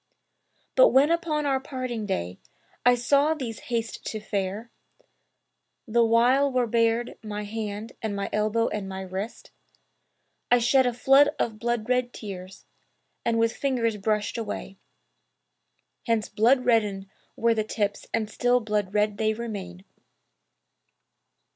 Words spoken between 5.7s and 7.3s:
The while were bared